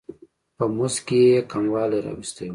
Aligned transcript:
په 0.57 0.65
مزد 0.75 0.99
کې 1.07 1.19
یې 1.29 1.39
کموالی 1.51 1.99
راوستی 2.05 2.47
و. 2.47 2.49